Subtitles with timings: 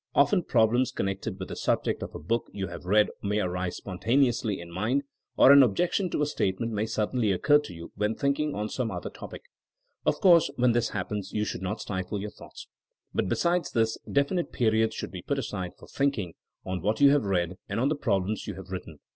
[0.15, 4.59] Often problems connected with the subject of a book you have read may arise spontaneously
[4.59, 5.03] in mind,
[5.37, 8.67] or an objection to a statement may sud denly occur to you when thinking on
[8.67, 9.43] some other topic.
[10.03, 12.67] Of course when this happens you should not stifle your thoughts.
[13.13, 16.33] But besides this, definite periods should be put aside for thinking
[16.65, 19.01] on what you have read and on the problems you have written.